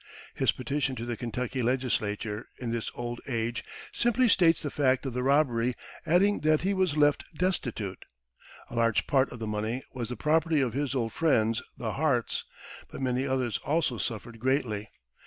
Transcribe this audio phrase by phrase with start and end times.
[0.33, 3.63] His petition to the Kentucky legislature, in his old age,
[3.93, 5.75] simply states the fact of the robbery,
[6.07, 8.03] adding that he "was left destitute."
[8.71, 12.45] A large part of the money was the property of his old friends, the Harts,
[12.89, 14.89] but many others also suffered greatly.